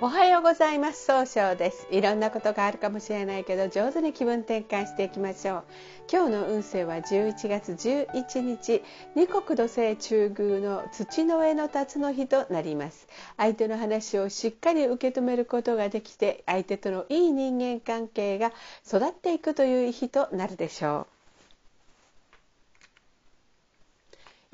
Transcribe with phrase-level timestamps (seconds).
[0.00, 1.04] おはようございます。
[1.04, 1.86] 総称です。
[1.88, 5.64] いろんなことがあるかもしれないけど上手に気分転換していきましょう。
[6.12, 8.82] 今日の運勢は11月11日
[9.14, 13.06] 二国土星中宮の土の上の辰の日となります。
[13.36, 18.52] 相手の話をしっかり受け止めることができて相手とのいい人間関係が
[18.84, 21.13] 育っていくという日となるでしょう。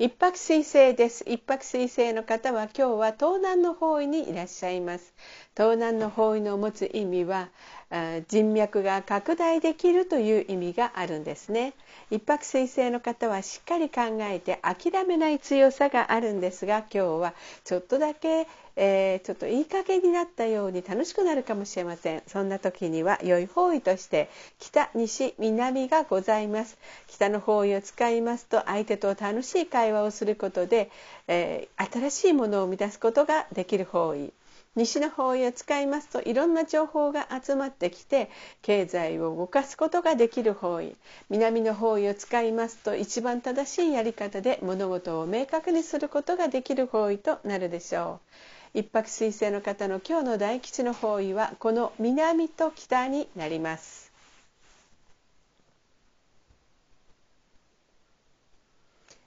[0.01, 1.23] 一泊水星です。
[1.27, 5.13] 一泊水星の方は今日は東南の方位にいらっしゃいます。
[5.55, 7.49] 東南の方位の持つ意味は
[8.27, 11.73] 人脈が拡大できるという意味があるんですね。
[12.09, 22.23] 一泊水星の方はしっかり考えて諦めない強さがあるんですが今日はちょっとだけ、えー、ちょっといい加減になったように楽しくなるかもしれません。
[22.27, 24.29] そんな時には良い方位として
[24.59, 26.77] 北西南がございます。
[27.07, 30.89] 北の方位を使いますと相手と楽しい会話をすることで、
[31.27, 34.31] えー、新しいものを生み出すことができる方位。
[34.73, 38.29] 西の方位を使いますといろんな情報が集まってきて
[38.61, 40.95] 経済を動かすことができる方位。
[41.29, 48.31] 南の方位を使いますと一番正しいやり方で物事を明確にすることができる方位となるでしょう。
[48.73, 54.10] 一泊水星の方の今日の大吉の方位はこの南と北になります。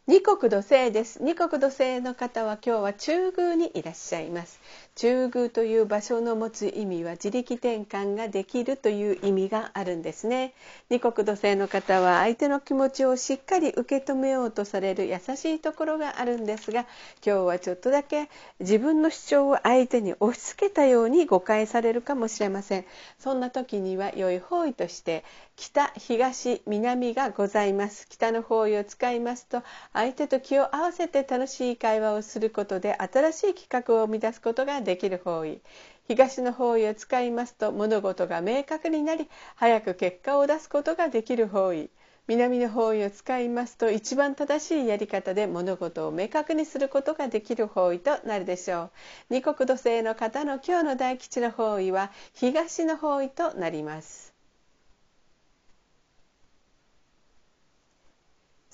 [0.07, 1.23] 二国土星です。
[1.23, 4.61] 二国土星の方は今日は中宮にいらっしゃいます。
[4.97, 10.53] 中宮という場所の持つ意味は自力転換ができるという意味があるんですね。
[10.91, 16.83] 二国土星の方は相手の気持ちをしっかり受け止めようとされる優しいところがあるんですが
[17.25, 18.29] 今日はちょっとだけ
[18.61, 22.85] 自分の主張を相手に押し付けたように誤解されるかもしれません。
[23.19, 25.25] そんな時には良い方位として
[25.57, 28.07] 北東南がございます。
[28.11, 29.63] 北の方位を使いますと
[29.95, 35.61] 相手と気を合わせて楽しい会話をすることで新しい企画を生み出すことができる方位。
[36.09, 41.91] 東の方位を使いますと物事が明確になり早く結果を出すことができる方位。
[42.27, 48.91] 南の方位を使いますと一番正しいやり方で物事を明確にすることができる方位となるでしょう。
[49.31, 54.34] 二国土星の方の今日の大吉の方位は東の方位となります。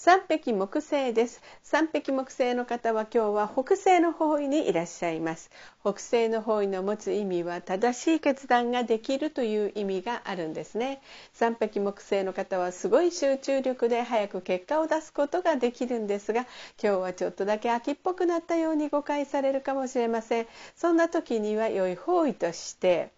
[0.03, 1.43] 三匹木星です。
[1.63, 5.51] 三匹木星の方は今日は北西の方位にいらっしゃいます。
[5.83, 11.03] 北西の方位の持つ意味は正しい決断ができるという意味があるんですね。
[11.35, 16.47] 三匹木星の方はすごい集中力で早く結果を出すことができるんですが
[16.83, 20.47] 今日はちょっとだけ秋っぽくなったように誤解されるかもしれません。
[20.77, 23.11] そんな時には良い方位として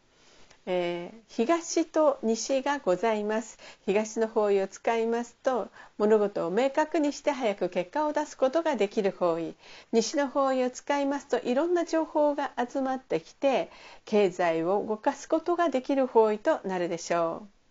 [0.64, 5.68] えー、東と西がございます東の方位を使いますと
[5.98, 9.56] 物事を明確にして早く結果を出すことができる方位
[9.90, 13.70] 西の方位を使いますといろんな情報が集まってきて
[14.04, 17.61] 経済を動かすことができる方位となるでしょう。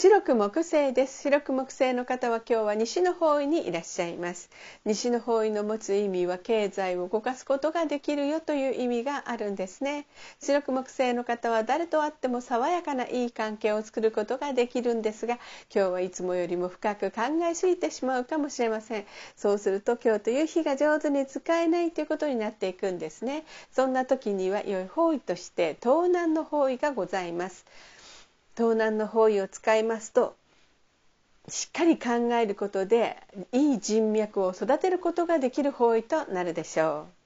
[0.00, 1.22] 白く木星です。
[1.22, 4.48] 白く木星の方は今日は西の方位にいらっしゃいます。
[4.84, 10.06] 西の方位の持つ意味は経済を動かすことができるよという意味があるんですね。
[10.38, 15.34] 白く木星の方は誰と会っても爽やかないい関係を作ることができるんですが
[15.74, 19.06] 今日はいつもよりも深く考えすぎてしまうかもしれません。
[19.34, 23.44] そうすると今日という日が上手に使えないということになっていくんですね。
[23.72, 27.66] そんな時には良い方位として東南の方位がございます。
[28.58, 30.36] 東南の方位を使いますと
[31.46, 33.16] しっかり考えることで
[33.52, 37.17] いい人脈を育てることができる方位となるでしょう。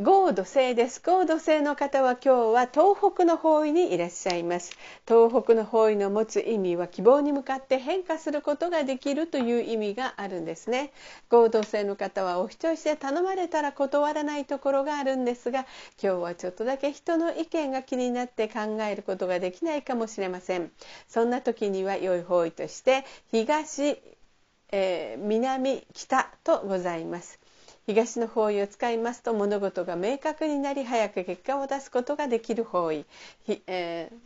[0.00, 1.02] 合土星です。
[1.04, 4.70] 合土星の方は今日は東北の方位にいらっしゃいます。
[5.08, 10.92] 東北の方位の持つ意味は希望に向かって変化することができるという意味があるんですね。
[11.28, 15.66] 合土星の方はお人よしで頼まれたら断らないところがあるんですが
[16.00, 20.70] 今日はちょっとだけ人の意見が気になって考えることができないかもしれません。
[21.08, 24.00] そんな時には良い方位として東、
[24.70, 27.37] えー、南北とございます。
[27.88, 33.06] 東の方位を使いますと物事が明確になり早く結果を出すことができる方位、
[33.66, 34.16] えー、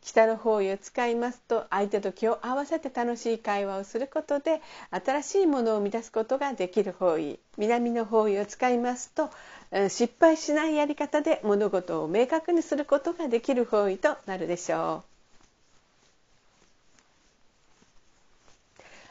[0.00, 4.62] 北の方位を使いますと相手と気を合わせて楽しい会話をすることで
[4.92, 9.28] 新しいものを生み出すことができる方位南の方位を使いますと
[9.72, 15.13] え失敗しないやり方で物事を明確にすることができる方位となるでしょう。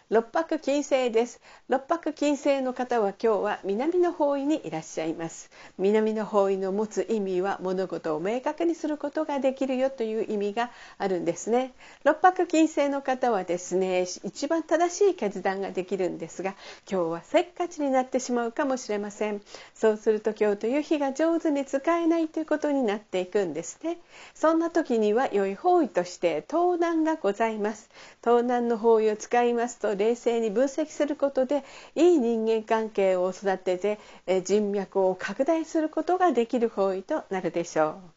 [0.10, 1.40] 六白金星です。
[1.70, 5.50] 六白金星の方は今日は南の方位にいらっしゃいます。
[5.78, 11.72] 南の方位の持つ意味は物事を明確にすることができるよという意味があるんですね。
[12.04, 16.54] 六白金星の方はですね一番正しい決断ができるんですが
[16.90, 19.42] 今日はせっかちになってしまうかもしれません。
[19.74, 24.00] そうすると今日という日が上手に使えないということになっていくんですね。
[24.36, 27.90] そんな時には良い方位として盗難がございます。
[28.22, 31.64] 盗難の方位を使いますと冷静に分析することで
[31.96, 34.00] いい人間関係を育てて
[34.44, 38.13] 人脈を拡大することができる方位となるでしょう。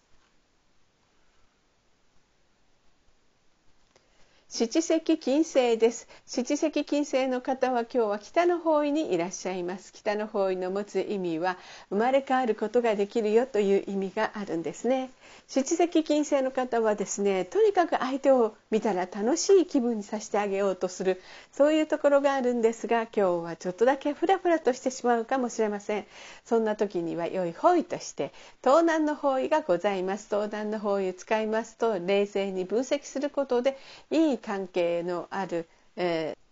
[4.49, 6.07] 七石金星です。
[6.25, 9.93] 七石金星の方は今日は北の方位にいらっしゃいます。
[9.93, 11.59] 北の方位の持つ意味は
[11.91, 15.11] 生まれ変わることができるよという意味があるんですね。
[15.49, 21.21] 七石金星の方はですねとにかく相手を見たら楽しい気分にさせてあげようとする
[21.53, 26.07] そういうところがあるんですが今日はちょっとだけフラフラとしてしまうかもしれません。
[26.45, 28.33] そんな時には良い方位として
[28.63, 30.29] 東南の方位がございます。
[30.31, 33.77] 東南の方位を使いますと冷静に分析することで
[34.13, 36.47] いい関係のある、えー、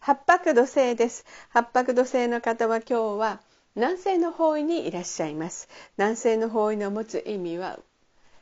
[0.00, 1.24] 八白土星です。
[1.50, 3.40] 八白土星の方は今日は
[3.76, 5.68] 南西の方位にいらっしゃいます。
[5.98, 7.78] 南西の方位の持つ意味は、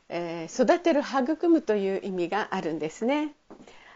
[0.09, 3.35] えー、育てる育むという意味があるんですね。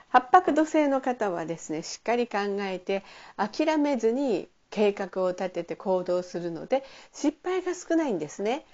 [0.09, 3.03] 八白土星の方はですねしっかり考えて
[3.37, 8.65] 諦めずに計画を立てて行動するので失敗が少ないんですね。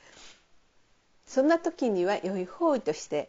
[1.29, 3.29] そんな時には良い方位として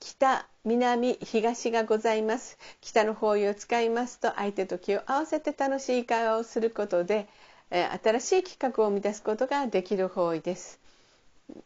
[0.00, 2.58] 北南東がございます。
[2.80, 7.28] 北の方位を使いますと相手と気を合わせて楽しい会話をすることで
[7.70, 10.80] 新しい企画を生み出すことができる方位です。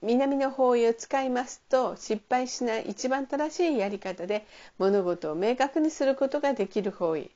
[0.02, 4.44] 南の方位を使いますと失敗しない一番正しいやり方で
[4.78, 7.30] 物事を明確にすることができる方位。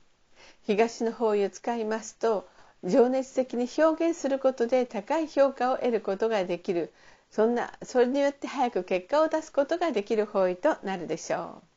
[0.66, 2.48] 東の方位を使いますと
[2.82, 6.92] 情熱的に表現することで高い評価を得ることができる。
[7.30, 11.70] そんなそれによって早く結果を出すことができる方位となるでしょう。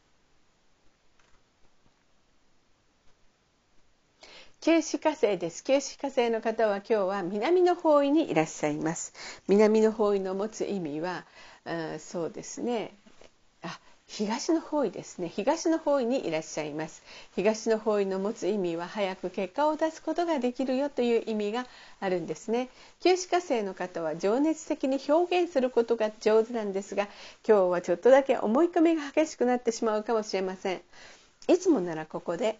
[4.61, 5.63] 九死火星です。
[5.63, 9.13] 九死火星の方は今日は南の方位にいらっしゃいます。
[9.47, 11.25] 南の方位の持つ意味は、
[11.99, 12.95] そうですね。
[14.07, 15.27] 東の方位ですね。
[15.27, 17.01] 東の方位にいらっしゃいます。
[17.35, 21.65] 東の方位の持つ意味は早く結果を出すことができるよという意味が
[21.99, 22.69] あるんですね。
[22.99, 27.07] 九死火星の方は情熱的に表現することが上手なんですが
[27.47, 30.81] 今日はちょっとだけ思い込みが激しくなってしまうかもしれません。
[31.47, 32.59] いつもならここで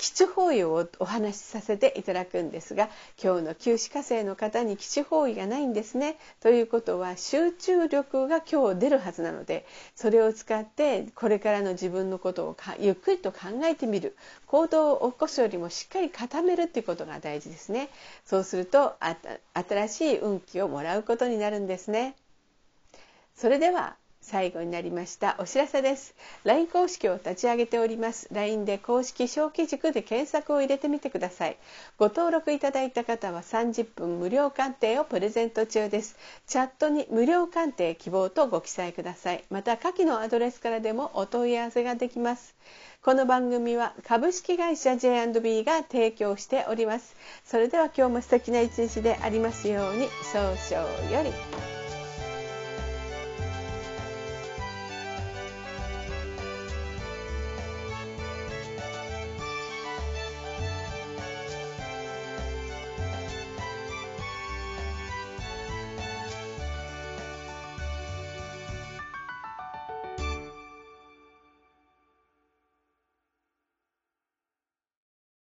[0.00, 2.88] 基地方位をお話しさせていただくんですが
[3.22, 6.16] 今日の旧歯科生の方に基地方位がないんですね。
[6.40, 14.16] ということは集中力が今日出るはずなのでそれを使ってこれからの自分のことをゆっくりと考えてみる
[14.46, 17.90] 行動を起こすよりもしっかり固めるっていうことが大事ですね。
[18.24, 18.96] そうすると
[19.52, 22.16] 新しい運気をもらうことになるんですね。
[23.36, 23.96] それでは
[24.30, 26.14] 最後になりましたお知らせです。
[26.44, 28.28] LINE 公式を立ち上げております。
[28.30, 31.56] LINE で公式小規塾で検索を入れてみてください。
[31.98, 36.16] ご登録いただいた方は30分無料鑑定をプレゼント中です。
[36.46, 39.42] チャットに無料鑑定希望とご記載ください。
[39.50, 42.54] また下記のアドレスからでもお問い合わせができます。
[43.02, 47.16] この番組は株式会社 J&B が提供しております。
[47.44, 50.06] それでは今日も素敵な一日でありますように。
[50.32, 51.79] 早々より。